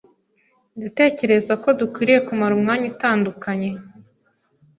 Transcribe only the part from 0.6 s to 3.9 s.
Ndatekereza ko dukwiye kumara umwanya utandukanye.